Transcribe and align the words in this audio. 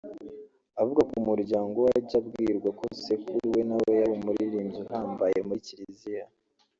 Avuga 0.81 1.01
ko 1.09 1.13
mu 1.19 1.25
muryango 1.31 1.75
we 1.85 1.89
ajya 1.99 2.17
abwirwa 2.21 2.69
ko 2.79 2.83
sekuru 3.03 3.45
we 3.53 3.61
nawe 3.67 3.89
yari 3.99 4.11
umuririmbyi 4.17 4.79
uhambaye 4.85 5.39
mu 5.49 5.55
Kiliziya 5.65 6.25